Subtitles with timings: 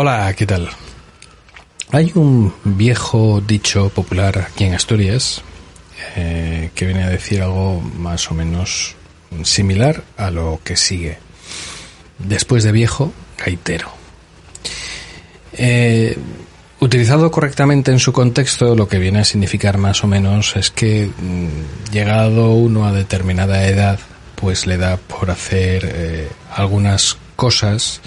[0.00, 0.68] Hola, ¿qué tal?
[1.90, 5.42] Hay un viejo dicho popular aquí en Asturias
[6.14, 8.94] eh, que viene a decir algo más o menos
[9.42, 11.18] similar a lo que sigue.
[12.16, 13.12] Después de viejo,
[13.44, 13.90] gaitero.
[15.54, 16.16] Eh,
[16.78, 21.06] utilizado correctamente en su contexto, lo que viene a significar más o menos es que
[21.08, 23.98] mm, llegado uno a determinada edad,
[24.36, 28.00] pues le da por hacer eh, algunas cosas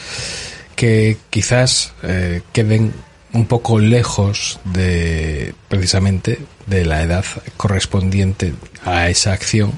[0.81, 2.91] que quizás eh, queden
[3.33, 7.23] un poco lejos de precisamente de la edad
[7.55, 9.73] correspondiente a esa acción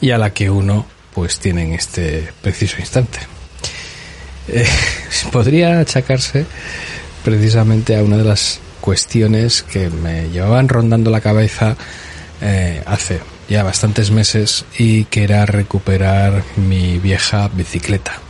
[0.00, 3.18] y a la que uno pues tiene en este preciso instante.
[4.48, 4.66] Eh,
[5.30, 6.46] podría achacarse
[7.22, 11.76] precisamente a una de las cuestiones que me llevaban rondando la cabeza
[12.40, 13.20] eh, hace
[13.50, 18.23] ya bastantes meses y que era recuperar mi vieja bicicleta.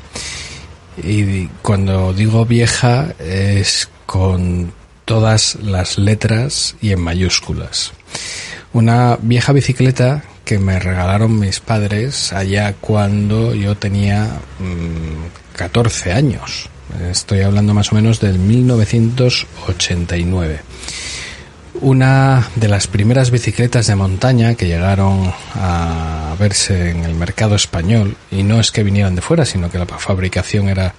[1.02, 4.72] Y cuando digo vieja es con
[5.04, 7.92] todas las letras y en mayúsculas.
[8.72, 14.40] Una vieja bicicleta que me regalaron mis padres allá cuando yo tenía
[15.56, 16.70] 14 mm, años.
[17.10, 20.60] Estoy hablando más o menos del 1989
[21.80, 28.16] una de las primeras bicicletas de montaña que llegaron a verse en el mercado español,
[28.30, 30.94] y no es que vinieran de fuera, sino que la fabricación era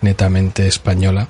[0.00, 1.28] netamente española,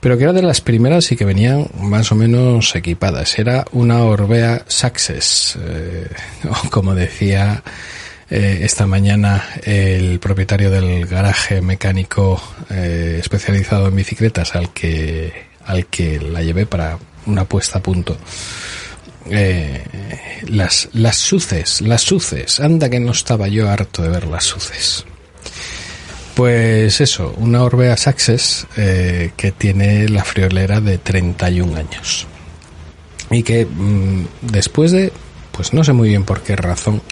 [0.00, 3.38] pero que era de las primeras y que venían más o menos equipadas.
[3.38, 6.08] Era una Orbea Success, eh,
[6.70, 7.62] como decía
[8.30, 15.86] eh, esta mañana el propietario del garaje mecánico eh, especializado en bicicletas al que al
[15.86, 18.16] que la llevé para una puesta a punto.
[19.30, 19.84] Eh,
[20.48, 22.60] las, las suces, las suces.
[22.60, 25.04] Anda que no estaba yo harto de ver las suces.
[26.34, 32.26] Pues eso, una Orbea Success eh, que tiene la friolera de 31 años.
[33.30, 35.12] Y que mm, después de,
[35.52, 37.02] pues no sé muy bien por qué razón,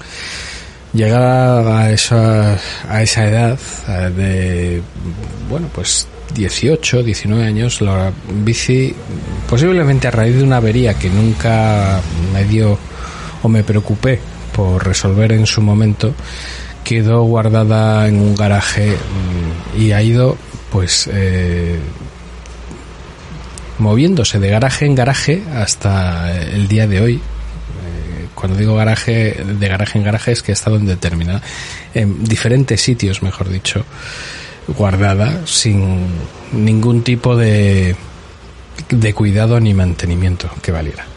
[0.92, 3.58] llegar a esa, a esa edad
[4.10, 4.82] de,
[5.48, 8.12] bueno, pues 18, 19 años, la
[8.42, 8.94] bici,
[9.48, 12.00] posiblemente a raíz de una avería que nunca
[12.32, 12.78] me dio
[13.42, 14.20] o me preocupé
[14.54, 16.14] por resolver en su momento,
[16.84, 20.36] quedó guardada en un garaje mm, y ha ido,
[20.70, 21.78] pues, eh,
[23.78, 27.14] moviéndose de garaje en garaje hasta el día de hoy.
[27.14, 31.42] Eh, cuando digo garaje, de garaje en garaje es que ha estado en determinada,
[31.94, 33.84] en diferentes sitios, mejor dicho,
[34.68, 36.06] guardada sin
[36.52, 37.96] ningún tipo de,
[38.88, 41.09] de cuidado ni mantenimiento que valiera.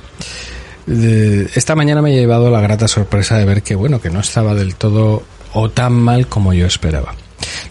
[0.85, 4.53] Esta mañana me he llevado la grata sorpresa de ver que bueno, que no estaba
[4.53, 5.23] del todo
[5.53, 7.15] o tan mal como yo esperaba.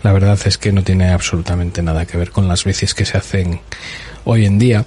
[0.03, 3.19] La verdad es que no tiene absolutamente nada que ver con las bicis que se
[3.19, 3.61] hacen
[4.25, 4.85] hoy en día,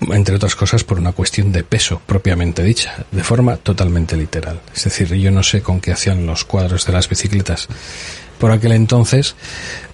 [0.00, 4.60] entre otras cosas por una cuestión de peso propiamente dicha, de forma totalmente literal.
[4.74, 7.68] Es decir, yo no sé con qué hacían los cuadros de las bicicletas
[8.38, 9.36] por aquel entonces,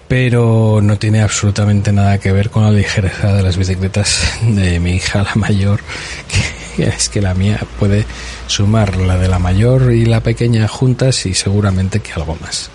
[0.07, 4.95] pero no tiene absolutamente nada que ver con la ligereza de las bicicletas de mi
[4.95, 5.79] hija la mayor,
[6.27, 8.05] que es que la mía puede
[8.47, 12.69] sumar la de la mayor y la pequeña juntas y seguramente que algo más.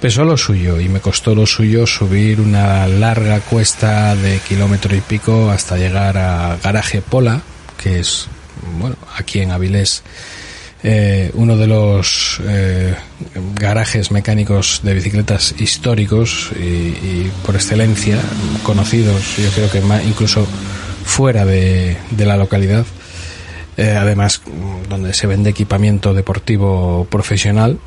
[0.00, 5.00] Pesó lo suyo y me costó lo suyo subir una larga cuesta de kilómetro y
[5.00, 7.40] pico hasta llegar a Garaje Pola,
[7.82, 8.26] que es,
[8.78, 10.02] bueno, aquí en Avilés
[10.86, 12.94] eh, uno de los eh,
[13.54, 18.18] garajes mecánicos de bicicletas históricos y, por excelencia
[18.62, 20.46] conocidos, yo creo que incluso
[21.02, 22.84] fuera de, la localidad,
[23.76, 24.42] eh, además
[24.88, 27.78] donde se vende equipamiento deportivo profesional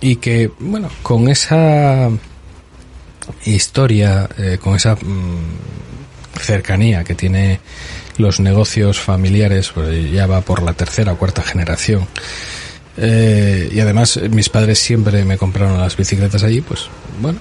[0.00, 2.10] y que, bueno, con esa
[3.44, 4.28] historia,
[4.60, 7.60] con esa mm, cercanía que tiene
[8.18, 12.06] los negocios familiares, pues ya va por la tercera o cuarta generación.
[12.96, 16.88] Eh, y además mis padres siempre me compraron las bicicletas allí, pues
[17.20, 17.38] bueno,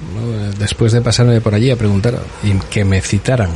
[0.57, 3.49] después de pasarme por allí a preguntar y que me citaran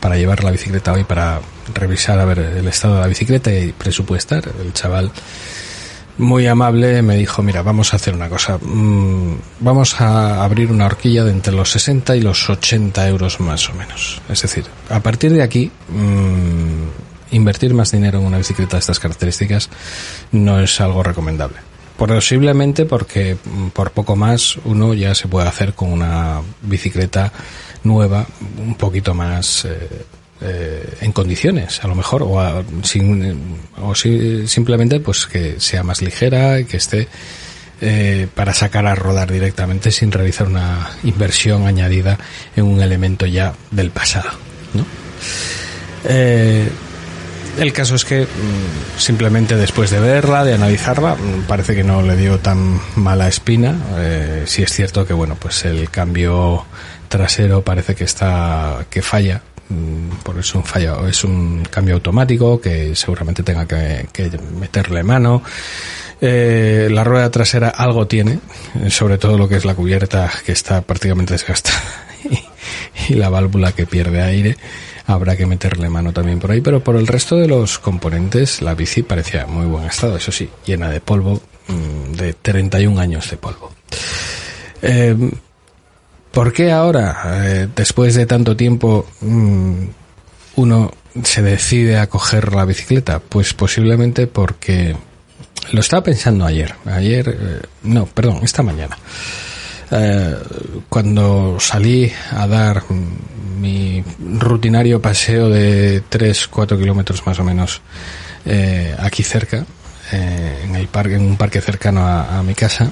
[0.00, 1.40] para llevar la bicicleta hoy para
[1.74, 5.12] revisar a ver el estado de la bicicleta y presupuestar, el chaval
[6.20, 10.86] muy amable me dijo, mira, vamos a hacer una cosa, mm, vamos a abrir una
[10.86, 14.20] horquilla de entre los 60 y los 80 euros más o menos.
[14.28, 19.00] Es decir, a partir de aquí, mm, invertir más dinero en una bicicleta de estas
[19.00, 19.70] características
[20.32, 21.56] no es algo recomendable.
[21.96, 27.32] Posiblemente porque mm, por poco más uno ya se puede hacer con una bicicleta
[27.84, 28.26] nueva,
[28.58, 29.64] un poquito más...
[29.64, 29.88] Eh,
[30.42, 36.00] eh, en condiciones, a lo mejor, o, sin, o si, simplemente pues que sea más
[36.00, 37.08] ligera y que esté
[37.82, 42.18] eh, para sacar a rodar directamente sin realizar una inversión añadida
[42.54, 44.28] en un elemento ya del pasado.
[46.04, 46.68] Eh,
[47.58, 52.02] el caso es que mm, simplemente después de verla, de analizarla, mm, parece que no
[52.02, 53.76] le dio tan mala espina.
[53.98, 56.64] Eh, sí es cierto que bueno, pues el cambio
[57.08, 59.42] trasero parece que está que falla.
[59.68, 64.06] Mm, por eso un fallo es un cambio automático que seguramente tenga que,
[64.58, 65.42] meterle mano.
[66.20, 68.40] Eh, la rueda trasera algo tiene
[68.90, 71.80] sobre todo lo que es la cubierta que está prácticamente desgastada
[73.08, 74.58] y la válvula que pierde aire
[75.12, 78.74] habrá que meterle mano también por ahí, pero por el resto de los componentes la
[78.74, 83.36] bici parecía muy buen estado, eso sí, llena de polvo, mm, de 31 años de
[83.36, 83.72] polvo.
[84.82, 85.16] Eh,
[86.30, 89.84] ¿Por qué ahora, eh, después de tanto tiempo, mm,
[90.56, 90.92] uno
[91.24, 93.18] se decide a coger la bicicleta?
[93.18, 94.94] Pues posiblemente porque
[95.72, 98.96] lo estaba pensando ayer, ayer, eh, no, perdón, esta mañana.
[100.88, 102.82] Cuando salí a dar
[103.60, 104.02] mi
[104.38, 107.82] rutinario paseo de 3-4 kilómetros más o menos
[108.44, 109.66] eh, aquí cerca,
[110.12, 112.90] eh, en, el parque, en un parque cercano a, mi casa,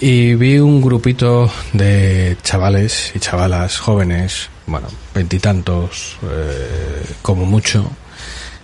[0.00, 7.90] y vi un grupito de chavales y chavalas jóvenes, bueno, veintitantos, eh, como mucho,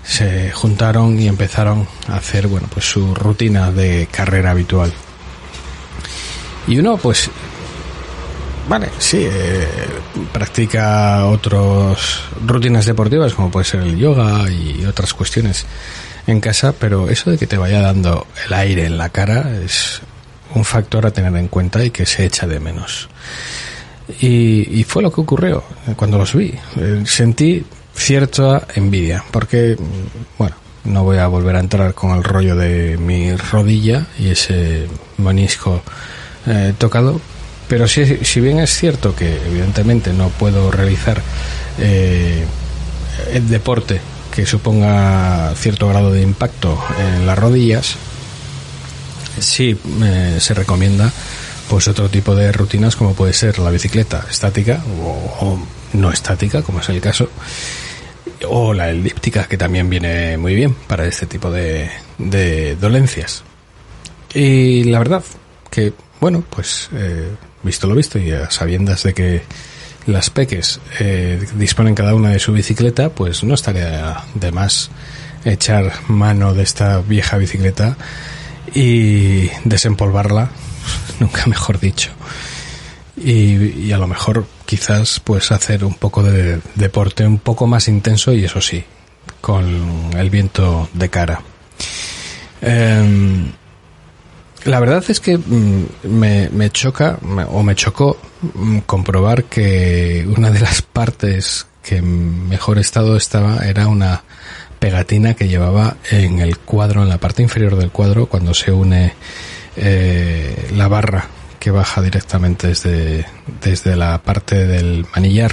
[0.05, 4.93] se juntaron y empezaron a hacer, bueno, pues su rutina de carrera habitual.
[6.67, 7.31] Y uno, pues,
[8.71, 9.67] Vale, sí, eh,
[10.33, 15.67] practica otras rutinas deportivas como puede ser el yoga y otras cuestiones
[16.29, 20.03] en casa, pero eso de que te vaya dando el aire en la cara es
[20.55, 23.09] un factor a tener en cuenta y que se echa de menos.
[24.21, 25.65] Y, fue lo que ocurrió
[25.97, 26.55] cuando los vi.
[26.77, 29.77] Eh, sentí cierta envidia, porque,
[30.39, 30.55] bueno,
[30.85, 34.87] no voy a volver a entrar con el rollo de mi rodilla y ese
[35.19, 35.83] menisco
[36.47, 37.21] eh, tocado,
[37.69, 41.21] pero si, si bien es cierto que evidentemente no puedo realizar
[41.79, 42.45] eh,
[43.33, 44.01] el deporte
[44.35, 47.97] que suponga cierto grado de impacto en las rodillas,
[49.39, 51.13] sí eh, se recomienda
[51.69, 55.59] pues otro tipo de rutinas como puede ser la bicicleta estática o,
[55.93, 57.29] no estática, como es el caso,
[58.49, 63.43] o la elíptica, que también viene muy bien para este tipo de, de dolencias.
[64.35, 65.23] Y la verdad
[65.71, 67.31] que, bueno, pues eh,
[67.63, 69.43] visto lo visto y a sabiendas de que
[70.07, 74.91] las peques eh, disponen cada una de su bicicleta, pues no estaría de más
[75.45, 77.97] echar mano de esta vieja bicicleta
[78.75, 80.51] y desempolvarla,
[81.21, 82.11] nunca mejor dicho.
[83.17, 87.87] Y, y, a lo mejor quizás pues hacer un poco de deporte un poco más
[87.89, 88.83] intenso y eso sí,
[89.41, 91.43] con el viento de cara.
[92.63, 93.53] Eh,
[94.65, 97.19] la verdad es que mm, me, choca
[97.51, 98.19] o me chocó
[98.55, 104.23] mm, comprobar que una de las partes que en mejor estado estaba era una
[104.79, 109.15] pegatina que llevaba en el cuadro, en la parte inferior del cuadro, cuando se une
[109.77, 111.27] eh, la barra
[111.59, 113.27] que baja directamente desde,
[113.63, 115.53] desde la parte del manillar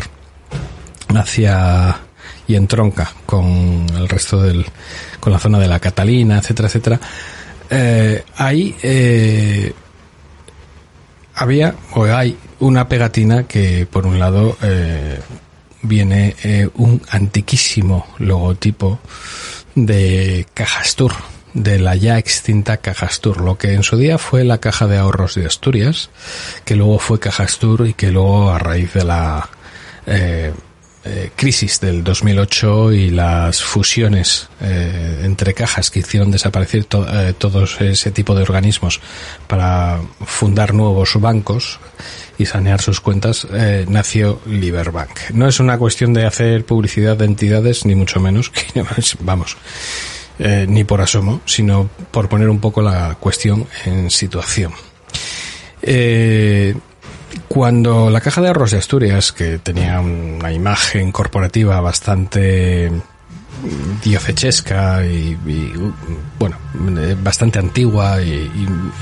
[1.09, 2.01] hacia
[2.47, 4.65] y entronca con el resto del,
[5.19, 6.99] con la zona de la Catalina, etcétera, etcétera
[7.69, 9.73] eh, ahí eh,
[11.35, 15.19] había o hay una pegatina que por un lado eh,
[15.81, 18.99] viene eh, un antiquísimo logotipo
[19.75, 21.13] de Cajastur,
[21.53, 25.35] de la ya extinta Cajastur, lo que en su día fue la Caja de Ahorros
[25.35, 26.09] de Asturias,
[26.65, 29.49] que luego fue Cajastur y que luego a raíz de la
[30.07, 30.53] eh,
[31.07, 37.79] eh, crisis del 2008 y las fusiones eh, entre cajas que hicieron desaparecer eh, todos
[37.79, 38.99] ese tipo de organismos
[39.47, 41.79] para fundar nuevos bancos
[42.37, 43.47] y sanear sus cuentas,
[43.87, 45.31] nació Liberbank.
[45.33, 48.85] No es una cuestión de hacer publicidad de entidades, ni mucho menos, que,
[49.21, 49.57] vamos,
[50.37, 54.71] ni por asomo, sino por poner un poco la cuestión en situación.
[55.81, 56.75] Eh,
[57.47, 62.91] cuando la caja de ahorros de Asturias, que tenía una imagen corporativa bastante
[64.03, 65.37] diocechesca y,
[66.37, 66.57] bueno,
[67.21, 68.49] bastante antigua y,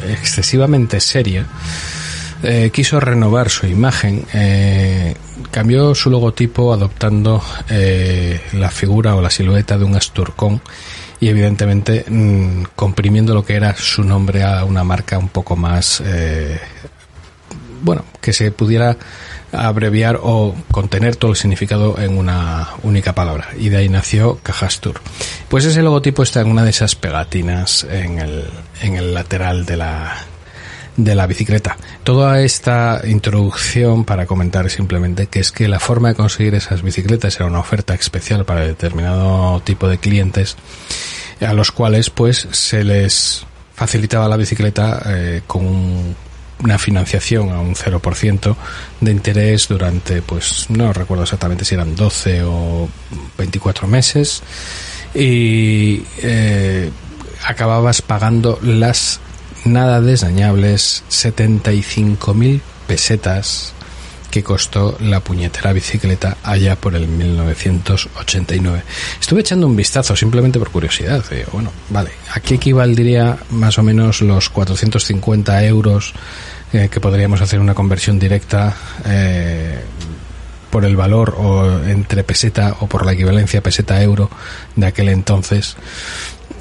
[0.10, 1.46] excesivamente seria,
[2.44, 5.16] eh, quiso renovar su imagen, eh,
[5.52, 10.62] cambió su logotipo adoptando eh, la figura o la silueta de un asturcón
[11.20, 16.04] y evidentemente mm, comprimiendo lo que era su nombre a una marca un poco más
[17.82, 18.98] bueno, que se pudiera
[19.52, 23.50] abreviar o contener todo el significado en una única palabra.
[23.58, 25.02] Y de ahí nació Cajastur.
[25.50, 28.46] Pues ese logotipo está en una de esas pegatinas en el,
[28.82, 30.16] en el lateral de la,
[30.98, 31.78] de la bicicleta.
[32.04, 37.36] Toda esta introducción para comentar simplemente que es que la forma de conseguir esas bicicletas
[37.36, 40.56] era una oferta especial para determinado tipo de clientes
[41.42, 46.16] a los cuales pues se les facilitaba la bicicleta eh, con
[46.64, 48.56] una financiación a un 0%
[49.02, 52.90] de interés durante pues no recuerdo exactamente si eran 12 o
[53.38, 54.42] 24 meses.
[55.14, 56.90] Y eh,
[57.46, 59.20] acababas pagando las
[59.66, 63.75] nada desdañables 75.000 pesetas
[64.36, 68.84] que costó la puñetera bicicleta allá por el 1989.
[69.22, 71.24] Estuve echando un vistazo simplemente por curiosidad.
[71.54, 76.14] bueno, vale, aquí equivaldría más o menos los 450 euros
[76.74, 78.76] eh, que podríamos hacer una conversión directa
[79.06, 79.80] eh,
[80.70, 84.30] por el valor o entre peseta o por la equivalencia peseta-euro
[84.76, 85.78] de aquel entonces.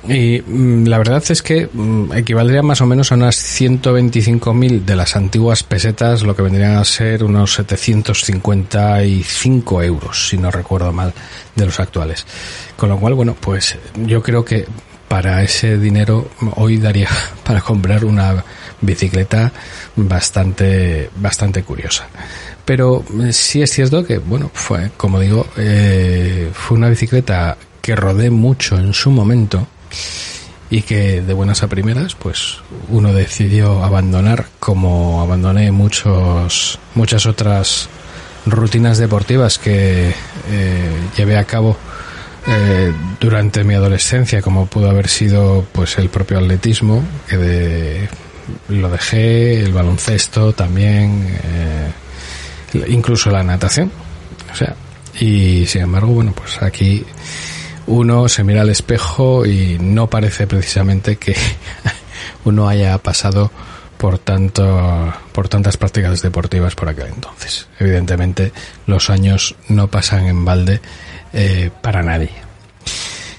[0.09, 4.97] Y mm, la verdad es que mm, equivaldría más o menos a unas 125.000 de
[4.97, 11.15] las antiguas pesetas, lo que vendrían a ser unos 755 euros, si no recuerdo mal,
[11.55, 12.27] de los actuales.
[12.77, 14.67] Con lo cual, bueno, pues yo creo que
[15.09, 17.09] para ese dinero hoy daría
[17.45, 18.45] para comprar una
[18.81, 19.53] bicicleta
[19.97, 22.09] bastante, bastante curiosa.
[22.65, 28.31] Pero sí es cierto que, bueno, fue, como digo, eh, fue una bicicleta que rodé
[28.31, 29.69] mucho en su momento
[30.71, 32.57] y que de buenas a primeras pues
[32.89, 37.89] uno decidió abandonar como abandoné muchos muchas otras
[38.47, 40.13] rutinas deportivas que
[40.51, 41.77] eh, llevé a cabo
[42.47, 48.09] eh, durante mi adolescencia como pudo haber sido pues el propio atletismo que de,
[48.69, 51.93] lo dejé el baloncesto también eh,
[52.89, 53.91] incluso la natación
[54.53, 54.75] o sea
[55.21, 57.05] y sin embargo bueno pues aquí
[57.87, 61.35] uno se mira al espejo y no parece precisamente que
[62.45, 63.51] uno haya pasado
[63.99, 67.69] por tanto por tantas prácticas deportivas por aquel entonces.
[67.79, 68.53] Evidentemente
[68.87, 70.81] los años no pasan en balde
[71.33, 72.31] eh, para nadie.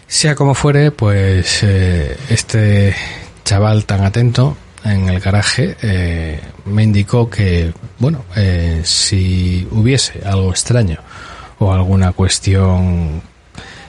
[0.08, 2.96] Sea como fuere, pues eh, este
[3.44, 8.24] chaval tan atento en el garaje eh, me indicó que bueno
[8.84, 11.00] si hubiese algo extraño
[11.60, 13.22] o alguna cuestión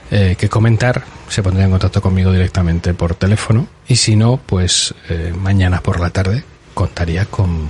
[0.08, 4.94] eh, que comentar, se pondría en contacto conmigo directamente por teléfono y si no, pues
[5.08, 6.44] eh, mañana por la tarde
[6.74, 7.66] contaría con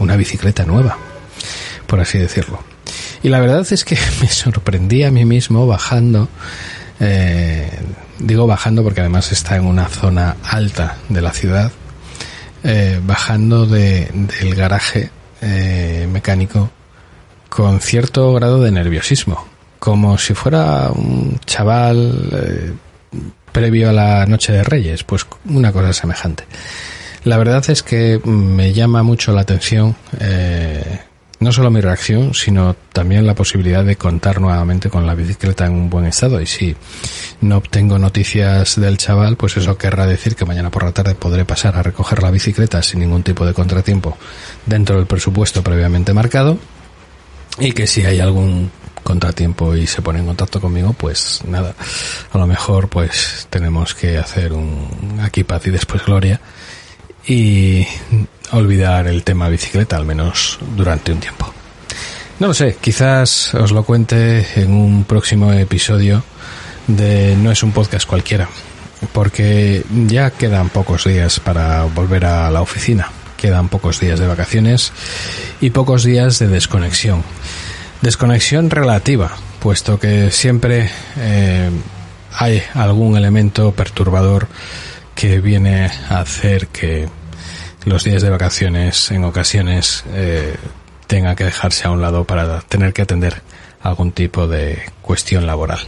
[0.00, 0.98] una bicicleta nueva,
[1.86, 2.58] por así decirlo.
[3.22, 6.28] Y la verdad es que me sorprendí a mí mismo bajando,
[6.98, 7.70] eh,
[8.18, 11.70] digo bajando porque además está en una zona alta de la ciudad,
[13.04, 15.10] bajando de, del garaje
[15.40, 16.68] mecánico
[17.48, 19.46] con cierto grado de nerviosismo
[19.78, 22.72] como si fuera un chaval eh,
[23.52, 26.44] previo a la Noche de Reyes, pues una cosa semejante.
[27.24, 31.00] La verdad es que me llama mucho la atención eh,
[31.38, 35.72] no solo mi reacción, sino también la posibilidad de contar nuevamente con la bicicleta en
[35.72, 36.40] un buen estado.
[36.40, 36.74] Y si
[37.42, 41.44] no obtengo noticias del chaval, pues eso querrá decir que mañana por la tarde podré
[41.44, 44.16] pasar a recoger la bicicleta sin ningún tipo de contratiempo
[44.64, 46.58] dentro del presupuesto previamente marcado.
[47.58, 48.70] Y que si hay algún
[49.06, 51.74] contratiempo y se pone en contacto conmigo, pues nada,
[52.32, 56.40] a lo mejor pues tenemos que hacer un aquí paz y después gloria
[57.24, 57.86] y
[58.50, 61.52] olvidar el tema bicicleta, al menos durante un tiempo.
[62.40, 66.24] No lo sé, quizás os lo cuente en un próximo episodio
[66.88, 68.48] de No es un podcast cualquiera,
[69.12, 74.92] porque ya quedan pocos días para volver a la oficina, quedan pocos días de vacaciones
[75.60, 77.22] y pocos días de desconexión.
[78.02, 81.70] Desconexión relativa, puesto que siempre eh,
[82.32, 84.48] hay algún elemento perturbador
[85.14, 87.08] que viene a hacer que
[87.84, 90.56] los días de vacaciones en ocasiones eh,
[91.06, 93.42] tenga que dejarse a un lado para tener que atender
[93.80, 95.80] algún tipo de cuestión laboral.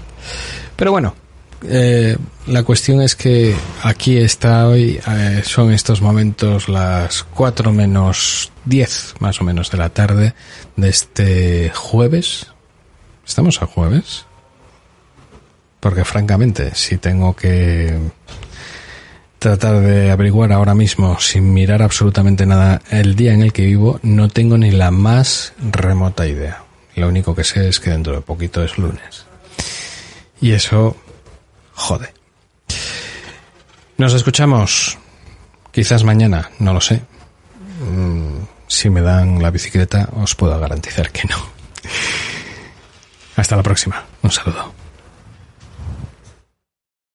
[0.76, 1.14] Pero bueno,
[1.62, 8.52] eh, la cuestión es que aquí está hoy, eh, son estos momentos las 4 menos
[8.64, 10.34] 10 más o menos de la tarde
[10.76, 12.46] de este jueves.
[13.26, 14.24] ¿Estamos a jueves?
[15.80, 17.98] Porque francamente, si tengo que
[19.38, 24.00] tratar de averiguar ahora mismo sin mirar absolutamente nada el día en el que vivo,
[24.02, 26.62] no tengo ni la más remota idea.
[26.96, 29.26] Lo único que sé es que dentro de poquito es lunes.
[30.40, 30.96] Y eso
[31.78, 32.12] jode.
[33.96, 34.98] Nos escuchamos
[35.72, 37.02] quizás mañana, no lo sé.
[37.80, 41.36] Mm, si me dan la bicicleta, os puedo garantizar que no.
[43.36, 44.04] Hasta la próxima.
[44.22, 44.74] Un saludo.